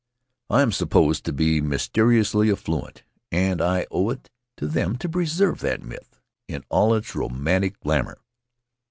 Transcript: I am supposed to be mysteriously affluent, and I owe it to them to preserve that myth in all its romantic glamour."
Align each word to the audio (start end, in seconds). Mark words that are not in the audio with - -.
I 0.49 0.63
am 0.63 0.71
supposed 0.71 1.25
to 1.25 1.31
be 1.31 1.61
mysteriously 1.61 2.51
affluent, 2.51 3.03
and 3.31 3.61
I 3.61 3.85
owe 3.91 4.09
it 4.09 4.31
to 4.57 4.65
them 4.67 4.95
to 4.97 5.07
preserve 5.07 5.59
that 5.59 5.83
myth 5.83 6.19
in 6.47 6.63
all 6.71 6.95
its 6.95 7.13
romantic 7.13 7.79
glamour." 7.81 8.17